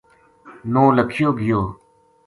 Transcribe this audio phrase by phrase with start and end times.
[0.71, 1.61] نو لکھیو گیو